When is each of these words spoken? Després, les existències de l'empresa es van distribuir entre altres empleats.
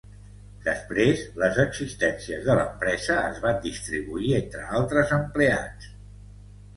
Després, 0.67 1.19
les 1.41 1.57
existències 1.63 2.41
de 2.47 2.55
l'empresa 2.59 3.17
es 3.33 3.37
van 3.43 3.59
distribuir 3.65 4.31
entre 4.39 4.65
altres 4.79 5.13
empleats. 5.19 5.91